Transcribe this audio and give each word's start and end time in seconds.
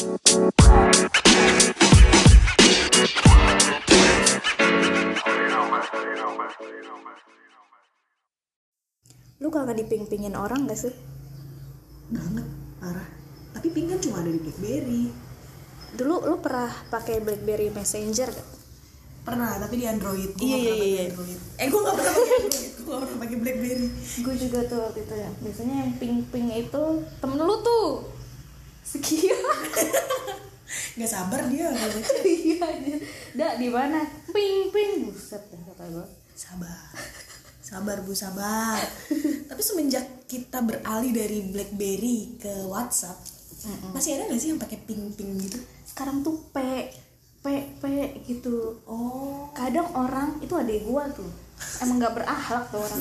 Lu 0.00 0.08
kagak 9.52 9.76
diping-pingin 9.76 10.32
orang 10.40 10.64
gak 10.64 10.80
sih? 10.80 10.96
banget 12.10 12.48
parah 12.80 13.08
tapi 13.52 13.68
pink 13.76 13.92
kan 13.92 14.00
cuma 14.00 14.24
ada 14.24 14.32
di 14.32 14.40
BlackBerry 14.40 15.12
Dulu 16.00 16.14
lu 16.32 16.36
pernah 16.40 16.72
pakai 16.88 17.20
BlackBerry 17.20 17.68
Messenger 17.68 18.32
gak? 18.32 18.48
pernah 19.20 19.60
tapi 19.60 19.84
di 19.84 19.86
Android 19.86 20.32
Gua 20.32 20.48
Iya, 20.48 20.56
iya, 20.56 20.74
iya. 20.80 21.04
Android 21.12 21.38
eh 21.60 21.66
gue 21.68 21.80
gak 21.84 21.92
pernah 22.00 22.14
pakai 22.16 22.36
Android 22.40 22.72
gue 22.72 22.88
gak 22.88 23.00
pernah 23.04 23.18
pakai 23.20 23.36
BlackBerry 23.36 23.88
Gue 24.24 24.34
juga 24.40 24.58
tuh 24.64 24.78
waktu 24.80 25.00
itu 25.04 25.14
ya. 25.14 25.30
Biasanya 25.44 25.74
yang 25.84 25.92
ping-ping 26.00 26.48
itu 26.56 26.82
temen 27.20 27.38
lu 27.44 27.56
tuh. 27.60 28.08
Sekian. 28.80 29.39
nggak 30.98 31.10
sabar 31.10 31.40
dia 31.48 31.70
kalau 31.76 31.92
baca. 31.96 32.14
Iya. 32.26 32.68
Dak 33.36 33.52
di 33.58 33.68
mana? 33.70 34.00
Ping-ping. 34.28 35.08
Buset 35.08 35.42
dah 35.48 35.60
kata 35.72 35.84
gue. 35.90 36.06
sabar 36.34 36.88
sabar 37.60 38.02
bu 38.02 38.10
sabar 38.10 38.82
tapi 39.46 39.62
semenjak 39.62 40.26
kita 40.26 40.58
beralih 40.58 41.14
dari 41.14 41.46
BlackBerry 41.46 42.34
ke 42.42 42.66
WhatsApp 42.66 43.14
masih 43.94 44.18
ada 44.18 44.26
nggak 44.26 44.40
sih 44.42 44.50
yang 44.50 44.58
pakai 44.58 44.80
ping 44.82 45.14
ping 45.14 45.38
gitu 45.38 45.60
Sekarang 45.86 46.26
tuh 46.26 46.34
P 46.50 46.58
P 47.40 47.46
P 47.78 47.84
gitu. 48.26 48.82
oh 48.90 49.46
kadang 49.54 49.86
orang 49.94 50.42
itu 50.42 50.50
adek 50.50 50.82
gua 50.82 51.06
tuh 51.14 51.30
emang 51.78 52.02
nggak 52.02 52.14
berakhlak 52.18 52.64
tuh 52.74 52.82
orang 52.82 53.00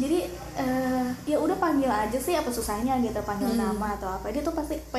jadi 0.00 0.18
eh, 0.56 1.06
ya 1.28 1.36
udah 1.36 1.60
panggil 1.60 1.92
aja 1.92 2.16
sih 2.16 2.32
apa 2.32 2.48
susahnya 2.48 2.96
gitu 3.04 3.20
panggil 3.26 3.52
nama 3.52 3.92
atau 4.00 4.08
apa 4.08 4.32
dia 4.32 4.40
tuh 4.40 4.56
pasti 4.56 4.80
p 4.80 4.94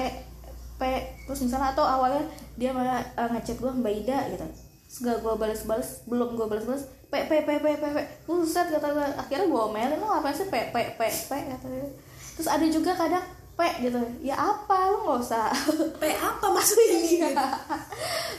terus 1.26 1.40
misalnya 1.46 1.72
atau 1.72 1.86
awalnya 1.86 2.24
dia 2.60 2.70
malah 2.74 3.00
eh, 3.02 3.30
ngechat 3.34 3.58
gua 3.60 3.72
mbak 3.74 3.94
Ida 4.04 4.20
gitu. 4.34 4.46
Segala 4.88 5.18
gua 5.24 5.34
balas-balas 5.40 6.06
belum 6.06 6.38
gua 6.38 6.48
balas-balas 6.50 6.86
p 7.10 7.14
p 7.30 7.32
p 7.46 7.50
p 7.62 7.66
p 7.78 7.84
p 7.84 7.98
buset 8.26 8.68
kata 8.70 8.88
gua. 8.94 9.08
Akhirnya 9.18 9.48
gua 9.50 9.72
omelin 9.72 10.00
lo 10.00 10.10
apa 10.10 10.30
sih 10.34 10.48
p 10.48 10.56
p 10.72 10.76
p 10.98 11.02
p 11.02 11.32
kata 11.32 11.66
dia. 11.70 11.88
terus 12.34 12.50
ada 12.50 12.66
juga 12.66 12.98
kadang 12.98 13.26
p 13.54 13.62
gitu. 13.86 14.02
Ya 14.26 14.34
apa? 14.34 14.90
Lu 14.90 15.06
nggak 15.06 15.20
usah. 15.22 15.54
P 16.02 16.04
apa 16.18 16.46
maksudnya? 16.50 16.86
Ini 17.06 17.30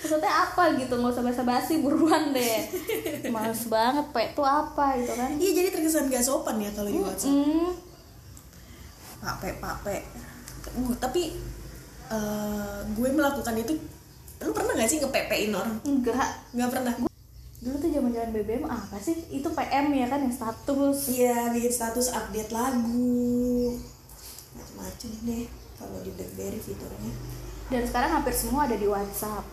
maksudnya 0.03 0.33
apa 0.51 0.75
gitu? 0.75 0.95
Nggak 0.99 1.15
usah 1.15 1.23
basa-basi 1.23 1.79
buruan 1.79 2.35
deh. 2.35 2.67
Males 3.31 3.63
banget 3.71 4.07
pe 4.11 4.35
itu 4.35 4.43
apa? 4.43 4.99
gitu 4.99 5.15
kan. 5.15 5.31
Iya 5.39 5.51
jadi 5.55 5.69
terkesan 5.71 6.11
gak 6.11 6.25
sopan 6.27 6.59
ya 6.59 6.71
kalau 6.75 6.91
di 6.91 6.99
WhatsApp. 6.99 7.31
Hmm, 7.31 7.71
Pak 9.23 9.35
P, 9.41 9.43
Pak 9.63 9.77
P. 9.81 9.87
Uh, 10.75 10.93
tapi 10.99 11.39
eh, 12.07 12.77
gue 12.91 13.09
melakukan 13.11 13.57
itu 13.57 13.75
lu 14.37 14.51
pernah 14.51 14.73
gak 14.75 14.87
sih 14.87 14.99
nge-PP-in 14.99 15.53
orang? 15.53 15.77
enggak 15.83 16.29
Gak 16.51 16.71
pernah. 16.71 16.93
dulu 17.57 17.77
tuh 17.79 17.89
zaman 17.89 18.13
zaman 18.13 18.31
BBM 18.31 18.65
apa 18.67 18.97
sih 18.99 19.17
itu 19.31 19.49
PM 19.49 19.89
ya 19.91 20.07
kan 20.07 20.21
yang 20.21 20.29
status 20.31 21.09
Iya, 21.09 21.49
bikin 21.49 21.73
status 21.73 22.13
update 22.13 22.53
lagu. 22.53 23.73
Macam-macam 24.53 25.11
deh 25.23 25.45
kalau 25.75 25.99
di 25.99 26.11
BlackBerry 26.11 26.59
fiturnya. 26.59 27.13
dan 27.65 27.83
sekarang 27.83 28.11
hampir 28.13 28.31
semua 28.31 28.69
ada 28.69 28.77
di 28.77 28.85
WhatsApp 28.85 29.49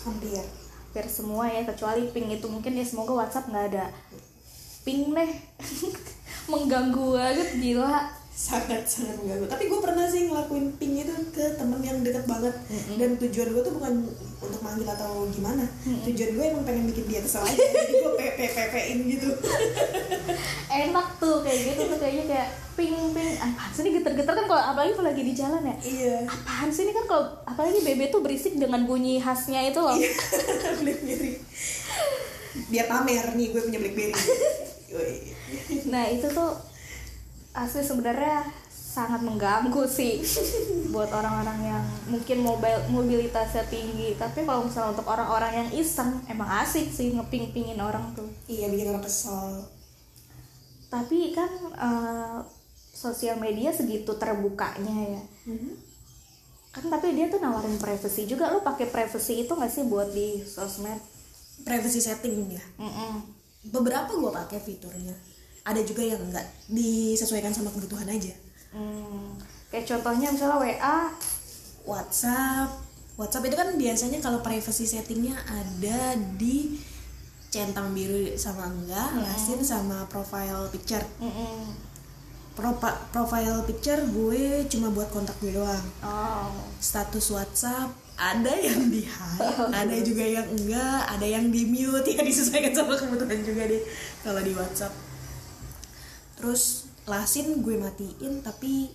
Hampir. 0.00 0.42
hampir 0.82 1.06
semua 1.06 1.46
ya 1.46 1.62
kecuali 1.62 2.10
ping 2.10 2.26
itu 2.28 2.44
mungkin 2.44 2.74
ya 2.74 2.82
semoga 2.82 3.14
WhatsApp 3.14 3.46
nggak 3.46 3.66
ada 3.70 3.86
ping 4.82 5.14
deh 5.14 5.30
mengganggu 6.50 7.06
banget 7.14 7.50
gila 7.56 8.10
Sangat-sangat 8.38 9.18
mengganggu. 9.18 9.50
Tapi 9.50 9.66
gue 9.66 9.80
pernah 9.82 10.06
sih 10.06 10.30
ngelakuin 10.30 10.78
ping 10.78 10.94
itu 11.02 11.10
ke 11.34 11.58
temen 11.58 11.82
yang 11.82 11.98
dekat 12.06 12.22
banget. 12.30 12.54
Dan 12.94 13.18
tujuan 13.18 13.50
gue 13.50 13.62
tuh 13.66 13.74
bukan 13.74 14.06
untuk 14.38 14.60
manggil 14.62 14.86
atau 14.86 15.26
gimana. 15.34 15.66
Tujuan 16.06 16.30
gue 16.38 16.44
emang 16.54 16.62
pengen 16.62 16.86
bikin 16.86 17.10
dia 17.10 17.20
kesel 17.26 17.42
aja. 17.42 17.58
Jadi 17.58 17.92
gue 17.98 18.12
PP-PP-in 18.14 18.98
gitu. 19.10 19.28
enak 20.78 21.06
tuh 21.18 21.42
kayak 21.42 21.58
gitu 21.74 21.82
tuh 21.90 21.98
kayaknya 21.98 22.24
kayak 22.28 22.48
ping 22.78 22.94
ping 23.10 23.34
apaan 23.42 23.70
sih 23.74 23.82
ini 23.82 23.90
geter-geter 23.98 24.32
kan 24.38 24.46
kalau 24.46 24.62
apalagi 24.62 24.92
kalau 24.94 25.08
lagi 25.10 25.22
di 25.26 25.34
jalan 25.34 25.62
ya 25.66 25.76
iya. 25.82 26.16
apaan 26.28 26.70
sih 26.70 26.86
ini 26.86 26.92
kan 26.94 27.04
kalau 27.10 27.24
apalagi 27.42 27.82
BB 27.82 28.14
tuh 28.14 28.22
berisik 28.22 28.54
dengan 28.54 28.86
bunyi 28.86 29.18
khasnya 29.18 29.66
itu 29.66 29.80
loh 29.82 29.98
Blackberry. 30.78 31.42
Biar 32.68 32.86
pamer 32.86 33.26
nih 33.34 33.46
gue 33.50 33.60
punya 33.66 33.78
Blackberry. 33.82 34.14
Nah 35.92 36.04
itu 36.08 36.24
tuh 36.32 36.56
asli 37.58 37.82
sebenarnya 37.82 38.46
sangat 38.70 39.20
mengganggu 39.20 39.84
sih 39.84 40.18
buat 40.92 41.10
orang-orang 41.10 41.58
yang 41.64 41.84
mungkin 42.06 42.38
mobil 42.40 42.74
mobilitasnya 42.88 43.66
tinggi 43.66 44.14
tapi 44.14 44.42
kalau 44.42 44.64
misalnya 44.64 44.94
untuk 44.94 45.06
orang-orang 45.06 45.52
yang 45.54 45.68
iseng 45.74 46.18
emang 46.26 46.48
asik 46.60 46.88
sih 46.88 47.12
ngeping-pingin 47.12 47.78
orang 47.78 48.14
tuh 48.14 48.26
Iya 48.46 48.66
bikin 48.68 48.90
orang 48.90 49.04
kesel. 49.04 49.66
tapi 50.88 51.30
kan 51.30 51.50
eh, 51.76 52.38
sosial 52.94 53.36
media 53.36 53.68
segitu 53.70 54.16
terbukanya 54.16 54.96
ya 55.14 55.22
kan 56.68 56.84
tapi 56.88 57.12
dia 57.12 57.26
tuh 57.26 57.40
nawarin 57.40 57.76
privacy 57.76 58.24
juga 58.24 58.50
lu 58.50 58.60
pakai 58.60 58.86
privacy 58.86 59.42
itu 59.42 59.52
nggak 59.52 59.68
sih 59.68 59.84
buat 59.84 60.08
di 60.10 60.40
sosmed 60.44 61.00
Privacy 61.58 61.98
setting 61.98 62.54
ya. 62.54 62.62
Mm-mm. 62.78 63.18
Beberapa 63.74 64.14
gue 64.14 64.30
pakai 64.30 64.62
fiturnya. 64.62 65.10
Ada 65.68 65.84
juga 65.84 66.00
yang 66.00 66.20
enggak 66.24 66.48
disesuaikan 66.66 67.52
sama 67.52 67.68
kebutuhan 67.68 68.08
aja. 68.08 68.32
Hmm, 68.72 69.36
kayak 69.68 69.84
contohnya 69.84 70.32
misalnya 70.32 70.56
WA 70.56 70.96
WhatsApp. 71.84 72.72
WhatsApp 73.20 73.44
itu 73.44 73.56
kan 73.58 73.68
biasanya 73.76 74.18
kalau 74.18 74.40
privacy 74.40 74.88
settingnya 74.88 75.36
ada 75.44 76.16
di 76.40 76.80
centang 77.48 77.92
biru 77.92 78.32
sama 78.36 78.68
enggak, 78.68 79.08
lasin 79.20 79.60
sama 79.60 80.08
profile 80.08 80.68
picture. 80.68 81.04
Propa- 82.52 82.98
profile 83.14 83.62
picture 83.64 84.02
gue 84.04 84.66
cuma 84.66 84.90
buat 84.90 85.08
kontak 85.08 85.38
gue 85.38 85.54
doang. 85.54 85.84
oh 86.02 86.50
status 86.82 87.30
WhatsApp 87.30 87.86
ada 88.18 88.50
yang 88.50 88.90
di 88.90 89.06
hide, 89.06 89.70
ada 89.86 89.96
juga 90.02 90.26
yang 90.26 90.46
enggak, 90.50 91.06
ada 91.06 91.22
yang 91.22 91.54
di 91.54 91.62
mute 91.70 92.10
ya 92.14 92.20
disesuaikan 92.20 92.74
sama 92.74 92.98
kebutuhan 92.98 93.46
juga 93.46 93.62
deh 93.62 93.78
kalau 94.26 94.42
di 94.42 94.50
WhatsApp. 94.58 94.90
Terus 96.38 96.86
lasin 97.10 97.66
gue 97.66 97.74
matiin 97.74 98.38
tapi 98.46 98.86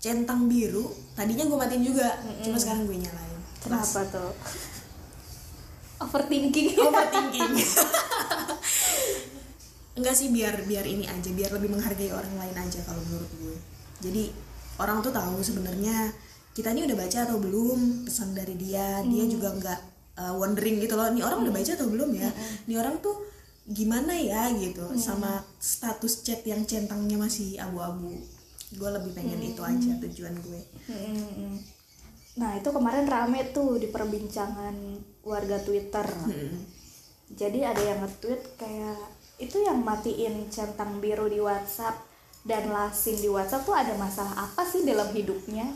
centang 0.00 0.48
biru 0.48 0.92
tadinya 1.16 1.48
gue 1.48 1.56
matiin 1.56 1.84
juga, 1.84 2.08
cuma 2.40 2.56
sekarang 2.56 2.88
gue 2.88 3.00
nyalain. 3.00 3.40
kenapa 3.60 4.00
tuh 4.08 4.32
overthinking 6.00 6.80
Overthinking. 6.80 7.52
Enggak 10.00 10.16
sih 10.16 10.32
biar 10.32 10.64
biar 10.64 10.88
ini 10.88 11.04
aja, 11.04 11.28
biar 11.28 11.52
lebih 11.52 11.76
menghargai 11.76 12.08
orang 12.08 12.32
lain 12.40 12.56
aja 12.56 12.80
kalau 12.88 13.04
menurut 13.04 13.28
gue. 13.36 13.56
Jadi 14.00 14.32
orang 14.80 15.04
tuh 15.04 15.12
tahu 15.12 15.44
sebenarnya 15.44 16.08
kita 16.56 16.72
ini 16.72 16.88
udah 16.88 16.96
baca 16.96 17.18
atau 17.28 17.36
belum 17.36 18.08
pesan 18.08 18.32
dari 18.32 18.56
dia, 18.56 19.04
dia 19.04 19.24
juga 19.28 19.52
nggak 19.52 19.80
uh, 20.16 20.32
wondering 20.40 20.80
gitu 20.80 20.96
loh. 20.96 21.12
Nih 21.12 21.20
orang 21.20 21.44
udah 21.44 21.52
baca 21.52 21.72
atau 21.76 21.88
belum 21.92 22.16
ya? 22.16 22.32
Nih 22.64 22.80
orang 22.80 22.96
tuh 23.04 23.29
gimana 23.70 24.12
ya 24.12 24.50
gitu 24.52 24.82
sama 24.98 25.46
status 25.62 26.26
chat 26.26 26.42
yang 26.42 26.66
centangnya 26.66 27.14
masih 27.16 27.54
abu-abu. 27.56 28.10
Gue 28.70 28.90
lebih 28.90 29.14
pengen 29.14 29.38
itu 29.40 29.62
aja 29.62 29.94
tujuan 29.98 30.34
gue. 30.38 30.60
Mm-mm. 30.88 31.54
nah 32.30 32.54
itu 32.54 32.70
kemarin 32.70 33.10
rame 33.10 33.50
tuh 33.50 33.76
di 33.76 33.90
perbincangan 33.90 34.74
warga 35.26 35.58
Twitter 35.60 36.06
Hmm. 36.06 36.62
jadi 37.30 37.74
ada 37.74 37.82
yang 37.82 37.98
nge-tweet 38.00 38.42
kayak 38.54 38.96
itu 39.36 39.58
yang 39.60 39.82
matiin 39.82 40.46
centang 40.48 41.02
biru 41.02 41.26
di 41.26 41.42
WhatsApp 41.42 41.98
dan 42.46 42.70
lasin 42.70 43.18
di 43.18 43.28
WhatsApp 43.28 43.66
tuh 43.66 43.74
ada 43.74 43.92
masalah 43.98 44.46
apa 44.46 44.62
sih 44.62 44.86
dalam 44.86 45.10
hidupnya 45.10 45.68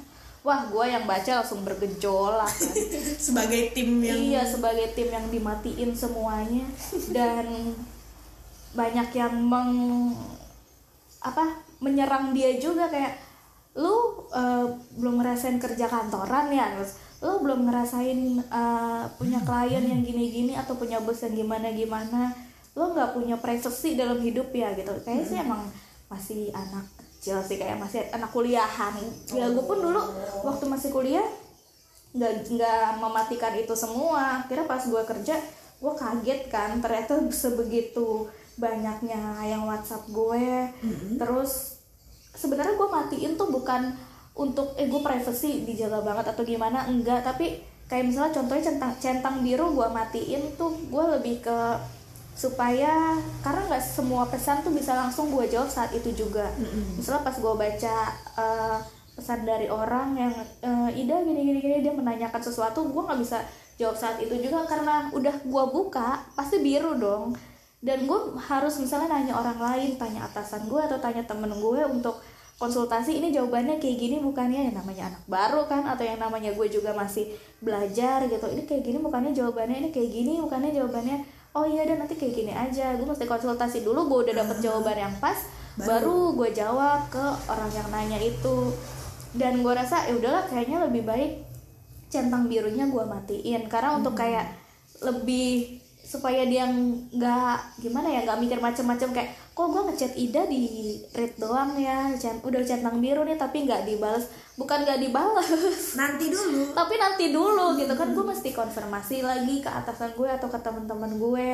wah 0.44 0.68
gue 0.68 0.84
yang 0.84 1.08
baca 1.08 1.40
langsung 1.40 1.64
bergejolak 1.64 2.52
kan. 2.52 2.76
Sebagai 3.32 3.72
tim 3.72 4.04
yang 4.04 4.20
iya 4.20 4.42
sebagai 4.44 4.92
tim 4.92 5.08
yang 5.08 5.26
dimatiin 5.32 5.96
semuanya. 5.96 6.68
Dan 7.08 7.72
banyak 8.76 9.08
yang 9.16 9.34
meng 9.40 9.72
apa 11.24 11.64
menyerang 11.80 12.36
dia 12.36 12.60
juga. 12.60 12.92
Kayak 12.92 13.16
lu 13.80 14.28
eh, 14.36 14.68
belum 15.00 15.24
ngerasain 15.24 15.56
kerja 15.56 15.88
kantoran 15.88 16.52
ya? 16.52 16.76
Terus 16.76 17.00
lu 17.24 17.40
belum 17.40 17.64
ngerasain 17.64 18.20
eh, 18.44 19.04
punya 19.16 19.40
klien 19.40 19.80
yang 19.80 20.04
gini-gini 20.04 20.52
atau 20.60 20.76
punya 20.76 21.00
bos 21.00 21.24
yang 21.24 21.32
gimana-gimana? 21.32 22.36
Lu 22.76 22.92
nggak 22.92 23.16
punya 23.16 23.40
privacy 23.40 23.96
dalam 23.96 24.20
hidup 24.20 24.52
ya? 24.52 24.76
Gitu. 24.76 24.92
Kayaknya 25.08 25.24
sih 25.24 25.38
emang 25.40 25.64
masih 26.12 26.52
anak 26.52 26.93
kecil 27.24 27.40
sih 27.40 27.56
kayak 27.56 27.80
masih 27.80 28.04
anak 28.12 28.28
kuliahan. 28.36 28.92
Ya 29.32 29.48
gue 29.48 29.64
pun 29.64 29.80
dulu 29.80 29.96
waktu 30.44 30.68
masih 30.68 30.92
kuliah 30.92 31.24
nggak 32.12 32.52
nggak 32.52 33.00
mematikan 33.00 33.56
itu 33.56 33.72
semua. 33.72 34.44
Akhirnya 34.44 34.68
pas 34.68 34.84
gue 34.84 35.02
kerja 35.08 35.40
gue 35.80 35.92
kaget 35.96 36.52
kan 36.52 36.76
ternyata 36.84 37.16
sebegitu 37.32 38.28
banyaknya 38.60 39.40
yang 39.40 39.64
WhatsApp 39.64 40.04
gue 40.12 40.68
terus 41.16 41.80
sebenarnya 42.36 42.76
gue 42.76 42.88
matiin 42.92 43.40
tuh 43.40 43.48
bukan 43.48 43.96
untuk 44.36 44.76
eh 44.76 44.84
gue 44.84 45.00
privacy 45.00 45.64
dijaga 45.64 46.04
banget 46.04 46.28
atau 46.28 46.44
gimana 46.44 46.84
enggak. 46.92 47.24
Tapi 47.24 47.56
kayak 47.88 48.04
misalnya 48.04 48.36
contohnya 48.36 48.68
centang 48.68 48.92
centang 49.00 49.40
biru 49.40 49.72
gue 49.72 49.88
matiin 49.88 50.60
tuh 50.60 50.76
gue 50.92 51.04
lebih 51.16 51.40
ke 51.40 51.58
supaya 52.34 53.14
karena 53.46 53.62
nggak 53.70 53.82
semua 53.82 54.26
pesan 54.26 54.66
tuh 54.66 54.74
bisa 54.74 54.98
langsung 54.98 55.30
gue 55.30 55.46
jawab 55.46 55.70
saat 55.70 55.94
itu 55.94 56.10
juga. 56.10 56.50
Misalnya 56.98 57.22
pas 57.22 57.36
gue 57.38 57.54
baca 57.54 57.96
eh, 58.38 58.78
pesan 59.14 59.46
dari 59.46 59.70
orang 59.70 60.18
yang 60.18 60.34
eh, 60.60 61.00
Ida 61.06 61.22
gini 61.22 61.46
gini 61.46 61.58
gini 61.62 61.76
dia 61.86 61.94
menanyakan 61.94 62.42
sesuatu 62.42 62.90
gue 62.90 63.02
nggak 63.06 63.20
bisa 63.22 63.38
jawab 63.78 63.94
saat 63.94 64.18
itu 64.18 64.34
juga 64.38 64.66
karena 64.66 65.10
udah 65.14 65.46
gue 65.46 65.64
buka 65.70 66.26
pasti 66.34 66.58
biru 66.58 66.98
dong. 66.98 67.38
Dan 67.84 68.10
gue 68.10 68.18
harus 68.40 68.80
misalnya 68.82 69.14
nanya 69.14 69.38
orang 69.38 69.60
lain 69.60 69.90
tanya 69.94 70.26
atasan 70.26 70.66
gue 70.66 70.80
atau 70.82 70.98
tanya 70.98 71.22
temen 71.22 71.52
gue 71.54 71.82
untuk 71.86 72.18
konsultasi 72.56 73.18
ini 73.20 73.28
jawabannya 73.30 73.78
kayak 73.78 73.94
gini 74.00 74.16
bukannya? 74.18 74.72
Yang 74.72 74.82
namanya 74.82 75.02
anak 75.14 75.22
baru 75.30 75.62
kan 75.70 75.86
atau 75.86 76.02
yang 76.02 76.18
namanya 76.18 76.50
gue 76.50 76.66
juga 76.66 76.96
masih 76.96 77.30
belajar 77.62 78.26
gitu. 78.26 78.42
Ini 78.42 78.66
kayak 78.66 78.82
gini 78.82 78.98
bukannya 78.98 79.30
jawabannya 79.36 79.76
ini 79.86 79.90
kayak 79.94 80.10
gini 80.10 80.42
bukannya 80.42 80.72
jawabannya 80.74 81.18
oh 81.54 81.64
iya 81.64 81.86
dan 81.86 82.02
nanti 82.02 82.18
kayak 82.18 82.34
gini 82.34 82.52
aja. 82.52 82.98
Gue 82.98 83.06
mesti 83.06 83.24
konsultasi 83.24 83.86
dulu 83.86 84.10
gue 84.10 84.18
udah 84.30 84.34
dapet 84.44 84.58
jawaban 84.60 84.98
yang 84.98 85.14
pas 85.22 85.38
baru. 85.78 86.34
gue 86.34 86.50
jawab 86.54 87.06
ke 87.08 87.24
orang 87.50 87.70
yang 87.70 87.88
nanya 87.94 88.18
itu. 88.18 88.74
Dan 89.34 89.62
gue 89.62 89.74
rasa 89.74 90.06
ya 90.06 90.14
udahlah 90.14 90.46
kayaknya 90.46 90.86
lebih 90.86 91.02
baik 91.06 91.32
centang 92.10 92.50
birunya 92.50 92.90
gue 92.90 93.04
matiin. 93.06 93.70
Karena 93.70 93.98
untuk 93.98 94.18
kayak 94.18 94.50
lebih 95.02 95.78
supaya 96.04 96.44
dia 96.44 96.68
nggak 96.68 97.80
gimana 97.80 98.12
ya 98.12 98.20
nggak 98.28 98.38
mikir 98.44 98.58
macem-macem 98.60 99.10
kayak 99.16 99.32
kok 99.54 99.70
gue 99.70 99.82
ngechat 99.86 100.12
Ida 100.18 100.50
di 100.50 100.98
read 101.14 101.38
doang 101.38 101.78
ya 101.78 102.10
udah 102.42 102.60
centang 102.66 102.98
biru 102.98 103.22
nih 103.22 103.38
tapi 103.38 103.62
nggak 103.62 103.86
dibales. 103.86 104.26
Bukan 104.58 104.82
nggak 104.82 104.98
dibales. 104.98 105.46
Nanti 106.00 106.26
dulu. 106.26 106.74
Tapi 106.74 106.94
nanti 106.98 107.30
dulu 107.30 107.78
gitu 107.78 107.94
kan. 107.94 108.10
Gue 108.10 108.26
mesti 108.26 108.50
konfirmasi 108.50 109.22
lagi 109.22 109.62
ke 109.62 109.70
atasan 109.70 110.18
gue 110.18 110.26
atau 110.26 110.50
ke 110.50 110.58
teman-teman 110.58 111.14
gue. 111.14 111.48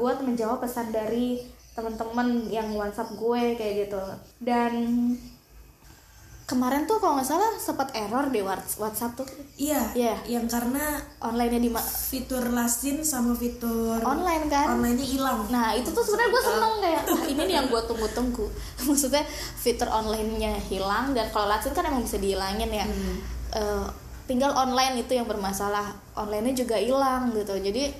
Buat 0.00 0.24
menjawab 0.24 0.64
pesan 0.64 0.88
dari 0.88 1.44
teman-teman 1.76 2.48
yang 2.48 2.72
WhatsApp 2.72 3.12
gue 3.12 3.52
kayak 3.60 3.74
gitu. 3.84 4.00
Dan 4.40 4.72
kemarin 6.46 6.86
tuh 6.86 6.96
kalau 6.96 7.18
nggak 7.18 7.26
salah 7.26 7.50
sempat 7.58 7.90
error 7.90 8.30
di 8.30 8.38
Whats- 8.38 8.78
WhatsApp 8.78 9.18
tuh 9.18 9.26
iya 9.58 9.82
Iya. 9.92 10.14
yang 10.30 10.46
karena 10.46 10.94
online-nya 11.18 11.58
di 11.58 11.70
fitur 12.06 12.46
lasin 12.48 13.02
sama 13.02 13.34
fitur 13.34 13.98
online 14.00 14.46
kan 14.46 14.78
online-nya 14.78 15.02
hilang 15.04 15.42
Nah 15.50 15.74
itu 15.74 15.90
tuh 15.90 16.00
sebenarnya 16.00 16.30
gue 16.30 16.42
seneng 16.44 16.74
kayak 16.78 17.02
wah 17.10 17.24
ini 17.26 17.42
nih 17.42 17.54
yang 17.56 17.66
gue 17.66 17.82
tunggu-tunggu. 17.82 18.46
Maksudnya 18.86 19.26
fitur 19.56 19.90
online-nya 19.90 20.54
hilang 20.62 21.10
dan 21.12 21.26
kalau 21.28 21.46
Latsin 21.46 21.74
kan 21.74 21.82
emang 21.82 22.06
bisa 22.06 22.16
dihilangin 22.16 22.70
ya. 22.70 22.86
Eh, 23.50 23.86
tinggal 24.24 24.54
online 24.54 25.02
itu 25.02 25.12
yang 25.12 25.26
bermasalah. 25.26 25.98
Online-nya 26.14 26.54
juga 26.56 26.78
hilang 26.78 27.34
gitu. 27.34 27.58
Jadi 27.58 27.90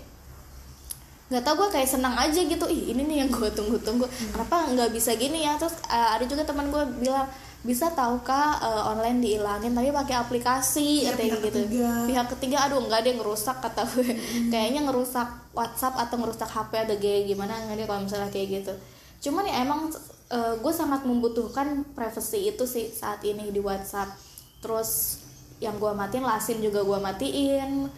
nggak 1.27 1.43
tau 1.43 1.55
gue 1.57 1.69
kayak 1.71 1.89
senang 1.89 2.15
aja 2.15 2.39
gitu. 2.39 2.65
Ih 2.67 2.91
ini 2.91 3.03
nih 3.03 3.17
yang 3.21 3.31
gue 3.31 3.51
tunggu-tunggu. 3.51 4.07
Kenapa 4.31 4.71
nggak 4.71 4.91
bisa 4.91 5.15
gini 5.15 5.43
ya? 5.43 5.57
Terus 5.57 5.75
eh, 5.85 6.09
ada 6.15 6.23
juga 6.23 6.43
teman 6.43 6.69
gue 6.69 6.83
bilang 7.01 7.27
bisa 7.61 7.91
tahukah 7.91 8.63
eh, 8.63 8.83
online 8.87 9.19
dihilangin 9.19 9.75
tapi 9.75 9.91
pakai 9.91 10.15
aplikasi 10.17 11.03
Iya, 11.03 11.11
katanya 11.13 11.27
pihak 11.27 11.43
gitu 11.43 11.59
ketiga. 11.67 11.91
pihak 12.07 12.27
ketiga 12.31 12.57
aduh 12.63 12.79
nggak 12.79 12.99
ada 13.03 13.09
yang 13.11 13.19
ngerusak 13.19 13.57
kata 13.59 13.83
gue 13.91 14.07
kayaknya 14.55 14.81
ngerusak 14.87 15.27
WhatsApp 15.51 15.99
atau 15.99 16.15
ngerusak 16.15 16.47
HP 16.47 16.73
atau 16.87 16.95
kayak 16.95 17.27
gimana 17.27 17.59
nggak 17.67 17.75
dia 17.75 17.87
kalau 17.91 18.07
misalnya 18.07 18.31
kayak 18.31 18.49
gitu 18.63 18.73
cuman 19.19 19.51
ya 19.51 19.67
emang 19.67 19.91
eh, 20.31 20.55
gue 20.63 20.71
sangat 20.71 21.03
membutuhkan 21.03 21.67
privacy 21.91 22.47
itu 22.47 22.63
sih 22.65 22.87
saat 22.87 23.19
ini 23.27 23.51
di 23.51 23.59
WhatsApp 23.59 24.15
terus 24.63 25.19
yang 25.59 25.75
gue 25.77 25.91
matiin 25.91 26.23
lasin 26.23 26.63
juga 26.63 26.87
gue 26.87 26.99
matiin 27.03 27.91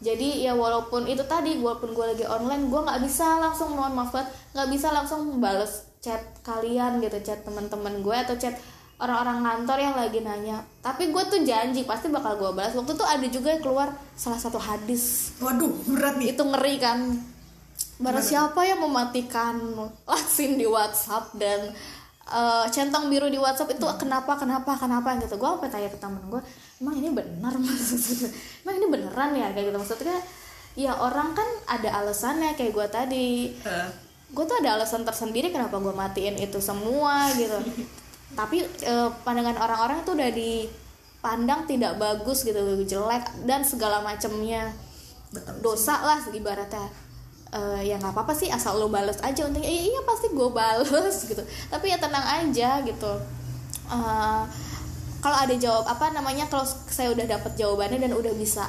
jadi 0.00 0.50
ya 0.50 0.52
walaupun 0.52 1.08
itu 1.08 1.24
tadi 1.24 1.56
walaupun 1.56 1.96
gue 1.96 2.06
lagi 2.12 2.24
online 2.28 2.68
gue 2.68 2.80
nggak 2.84 3.00
bisa 3.00 3.40
langsung 3.40 3.72
mohon 3.72 3.96
maaf 3.96 4.12
banget 4.12 4.28
nggak 4.52 4.68
bisa 4.68 4.88
langsung 4.92 5.40
bales 5.40 5.88
chat 6.04 6.20
kalian 6.44 7.00
gitu 7.00 7.16
chat 7.24 7.40
teman-teman 7.42 8.04
gue 8.04 8.16
atau 8.16 8.36
chat 8.36 8.54
orang-orang 8.96 9.44
kantor 9.44 9.78
yang 9.80 9.94
lagi 9.96 10.20
nanya. 10.24 10.56
Tapi 10.80 11.12
gue 11.12 11.22
tuh 11.28 11.40
janji 11.44 11.84
pasti 11.84 12.08
bakal 12.08 12.40
gue 12.40 12.50
balas 12.56 12.72
waktu 12.72 12.96
itu 12.96 13.04
ada 13.04 13.26
juga 13.28 13.48
yang 13.52 13.62
keluar 13.62 13.88
salah 14.16 14.40
satu 14.40 14.56
hadis. 14.56 15.36
Waduh 15.40 15.72
berat 15.92 16.16
nih. 16.16 16.32
Itu 16.32 16.48
ngeri 16.48 16.76
kan? 16.80 16.98
Barang 17.96 18.24
siapa 18.24 18.60
yang 18.64 18.80
mematikan 18.84 19.56
lasin 20.04 20.60
di 20.60 20.68
WhatsApp 20.68 21.32
dan 21.36 21.72
eh, 22.30 22.66
centang 22.70 23.06
biru 23.06 23.30
di 23.30 23.38
WhatsApp 23.38 23.74
itu 23.74 23.86
kenapa 23.98 24.38
kenapa 24.38 24.74
kenapa 24.74 25.16
gitu. 25.22 25.38
Gue 25.38 25.50
sampai 25.56 25.70
tanya 25.70 25.88
ke 25.90 25.98
temen 25.98 26.22
gue 26.26 26.42
emang 26.82 26.94
ini 26.98 27.08
benar 27.14 27.54
maksudnya 27.56 28.28
emang 28.66 28.74
ini 28.78 28.86
beneran 28.90 29.30
ya? 29.34 29.48
Kayak 29.54 29.72
gitu. 29.72 29.78
Maksudnya 29.78 30.18
ya 30.76 30.92
orang 30.92 31.32
kan 31.32 31.48
ada 31.70 32.04
alasannya 32.04 32.58
kayak 32.58 32.72
gue 32.74 32.86
tadi. 32.90 33.30
Gue 34.26 34.44
tuh 34.44 34.58
ada 34.58 34.74
alasan 34.76 35.06
tersendiri 35.06 35.54
kenapa 35.54 35.78
gue 35.78 35.94
matiin 35.94 36.36
itu 36.38 36.58
semua 36.58 37.30
gitu. 37.34 37.56
Tapi 38.38 38.62
eh, 38.64 39.10
pandangan 39.22 39.56
orang-orang 39.62 40.02
itu 40.02 40.10
udah 40.12 40.30
dipandang 40.34 41.64
tidak 41.70 41.96
bagus 41.96 42.42
gitu 42.42 42.58
jelek 42.82 43.22
dan 43.46 43.62
segala 43.62 44.02
macamnya 44.02 44.74
betul 45.30 45.56
dosa 45.62 45.98
lah 46.00 46.20
ibaratnya 46.30 46.86
Eh, 47.56 47.88
ya 47.88 47.96
nggak 47.96 48.12
apa-apa 48.12 48.36
sih 48.36 48.52
asal 48.52 48.76
lo 48.76 48.92
bales 48.92 49.16
aja. 49.24 49.48
Untungnya 49.48 49.70
iya, 49.70 49.96
iya 49.96 50.00
pasti 50.04 50.28
gue 50.28 50.48
bales 50.52 51.16
gitu. 51.30 51.40
Tapi 51.72 51.86
ya 51.88 51.96
tenang 51.96 52.24
aja 52.24 52.84
gitu. 52.84 53.12
Eh, 53.88 54.42
kalau 55.24 55.38
ada 55.40 55.54
jawab 55.56 55.88
apa 55.88 56.12
namanya 56.12 56.44
kalau 56.52 56.68
saya 56.68 57.10
udah 57.16 57.24
dapat 57.24 57.56
jawabannya 57.56 58.04
dan 58.04 58.12
udah 58.12 58.30
bisa 58.36 58.68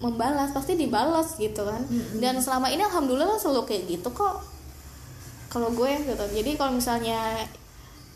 membalas 0.00 0.52
pasti 0.56 0.80
dibalas 0.80 1.36
gitu 1.36 1.68
kan. 1.68 1.84
Dan 2.16 2.40
selama 2.40 2.72
ini 2.72 2.80
alhamdulillah 2.88 3.36
selalu 3.36 3.68
kayak 3.68 3.84
gitu 3.84 4.08
kok 4.16 4.40
kalau 5.52 5.68
gue 5.76 5.92
gitu. 6.08 6.24
Jadi 6.40 6.56
kalau 6.56 6.72
misalnya 6.72 7.44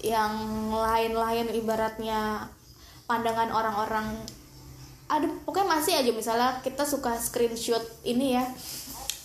yang 0.00 0.32
lain-lain 0.72 1.52
ibaratnya 1.52 2.48
pandangan 3.04 3.52
orang-orang 3.52 4.16
ada 5.12 5.28
pokoknya 5.44 5.68
masih 5.76 5.92
aja. 6.00 6.10
Misalnya 6.14 6.50
kita 6.64 6.88
suka 6.88 7.20
screenshot 7.20 7.84
ini 8.08 8.40
ya 8.40 8.44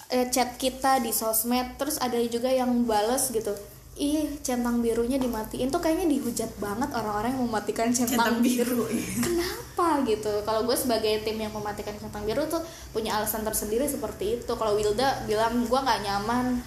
eh, 0.10 0.28
chat 0.30 0.58
kita 0.58 1.02
di 1.02 1.10
sosmed 1.10 1.78
terus 1.80 1.98
ada 1.98 2.18
juga 2.26 2.50
yang 2.52 2.86
bales 2.86 3.32
gitu. 3.34 3.54
Ih 3.96 4.28
centang 4.44 4.84
birunya 4.84 5.16
dimatiin 5.16 5.72
tuh 5.72 5.80
kayaknya 5.80 6.20
dihujat 6.20 6.52
banget 6.60 6.92
orang-orang 6.92 7.32
yang 7.32 7.48
mematikan 7.48 7.88
centang, 7.96 8.28
centang 8.28 8.36
biru. 8.44 8.84
biru 8.84 8.86
iya. 8.92 9.24
kenapa 9.24 9.88
gitu? 10.04 10.34
Kalau 10.44 10.68
gue 10.68 10.76
sebagai 10.76 11.24
tim 11.24 11.40
yang 11.40 11.56
mematikan 11.56 11.96
centang 11.96 12.28
biru 12.28 12.44
tuh 12.52 12.60
punya 12.92 13.16
alasan 13.16 13.48
tersendiri 13.48 13.88
seperti 13.88 14.44
itu. 14.44 14.52
Kalau 14.52 14.76
Wilda 14.76 15.24
bilang 15.24 15.64
gue 15.64 15.80
nggak 15.80 16.02
nyaman. 16.04 16.60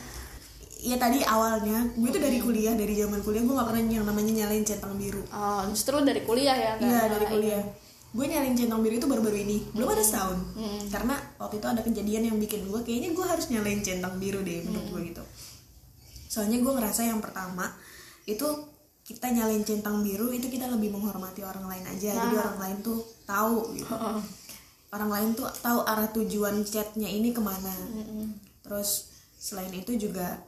Iya 0.78 0.96
tadi 0.96 1.20
awalnya 1.20 1.90
gue 1.92 2.08
tuh 2.08 2.22
dari 2.22 2.40
kuliah 2.40 2.72
dari 2.72 2.96
zaman 2.96 3.20
kuliah 3.20 3.42
gue 3.42 3.50
gak 3.50 3.66
pernah 3.66 3.82
yang 3.82 4.06
namanya 4.06 4.32
nyalain 4.32 4.64
centang 4.64 4.94
biru. 4.94 5.20
Oh, 5.28 5.66
justru 5.68 6.00
dari 6.00 6.22
kuliah 6.22 6.54
ya? 6.54 6.72
Iya 6.80 7.12
dari 7.12 7.26
kuliah 7.28 7.66
gue 8.08 8.24
nyalain 8.24 8.56
centang 8.56 8.80
biru 8.80 8.96
itu 8.96 9.04
baru-baru 9.04 9.36
ini. 9.44 9.58
Belum 9.76 9.88
ada 9.92 10.00
setahun. 10.00 10.38
Mm-mm. 10.56 10.88
karena 10.88 11.14
waktu 11.36 11.60
itu 11.60 11.66
ada 11.68 11.80
kejadian 11.84 12.22
yang 12.32 12.36
bikin 12.40 12.64
gue 12.64 12.80
kayaknya 12.80 13.12
gue 13.12 13.26
harus 13.26 13.46
nyalain 13.52 13.80
centang 13.84 14.16
biru 14.16 14.40
deh 14.40 14.64
menurut 14.64 14.88
gue 14.96 15.00
gitu. 15.12 15.24
Soalnya 16.28 16.58
gue 16.60 16.72
ngerasa 16.72 17.04
yang 17.04 17.20
pertama 17.20 17.68
itu 18.24 18.44
kita 19.04 19.32
nyalain 19.32 19.64
centang 19.64 20.04
biru 20.04 20.28
itu 20.32 20.52
kita 20.52 20.68
lebih 20.68 20.92
menghormati 20.92 21.40
orang 21.44 21.64
lain 21.64 21.84
aja. 21.88 22.12
Jadi 22.12 22.34
Nah. 22.36 22.44
orang 22.44 22.58
lain 22.60 22.76
tuh 22.84 22.98
tahu 23.24 23.72
gitu. 23.76 23.92
Orang 24.88 25.10
lain 25.12 25.28
tuh 25.36 25.48
tahu 25.60 25.84
arah 25.84 26.08
tujuan 26.12 26.64
chatnya 26.64 27.08
ini 27.08 27.32
ke 27.32 27.40
mana. 27.40 27.72
Terus 28.64 29.08
selain 29.36 29.72
itu 29.72 29.96
juga 29.96 30.40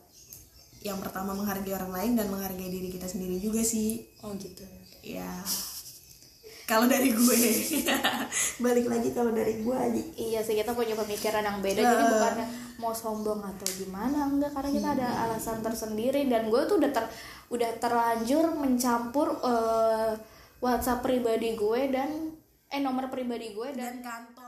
yang 0.81 0.97
pertama 0.97 1.37
menghargai 1.37 1.77
orang 1.77 1.93
lain 1.93 2.13
dan 2.17 2.33
menghargai 2.33 2.69
diri 2.73 2.89
kita 2.89 3.05
sendiri 3.05 3.37
juga 3.37 3.61
sih. 3.61 4.01
Oh 4.25 4.33
gitu. 4.37 4.65
Ya 5.01 5.29
kalau 6.71 6.87
dari 6.87 7.11
gue. 7.11 7.37
Balik 8.65 8.87
lagi 8.87 9.11
kalau 9.11 9.35
dari 9.35 9.59
gue 9.59 9.75
aja 9.75 10.03
Iya 10.15 10.41
sih 10.47 10.55
kita 10.55 10.71
punya 10.79 10.95
pemikiran 10.95 11.43
yang 11.43 11.59
beda 11.59 11.83
jadi 11.83 12.05
Eh. 12.07 12.11
bukannya 12.15 12.47
mau 12.79 12.95
sombong 12.95 13.43
atau 13.43 13.67
gimana 13.77 14.31
enggak 14.31 14.55
karena 14.55 14.71
kita 14.73 14.89
ada 14.95 15.09
alasan 15.27 15.61
tersendiri 15.61 16.31
dan 16.31 16.49
gue 16.49 16.63
tuh 16.65 16.79
udah 16.79 16.91
ter 16.95 17.05
udah 17.51 17.71
terlanjur 17.83 18.55
mencampur 18.57 19.35
eh, 19.43 20.15
WhatsApp 20.63 21.03
pribadi 21.05 21.59
gue 21.59 21.81
dan 21.91 22.33
eh 22.71 22.79
nomor 22.81 23.11
pribadi 23.11 23.51
gue 23.53 23.69
dan 23.75 23.99
dan 24.01 24.07
kantor 24.07 24.40